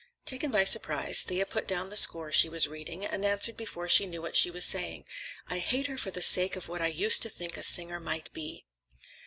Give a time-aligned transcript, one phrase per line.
[0.25, 4.07] Taken by surprise Thea put down the score she was reading and answered before she
[4.07, 5.05] knew what she was saying,
[5.47, 8.33] "I hate her for the sake of what I used to think a singer might
[8.33, 8.65] be."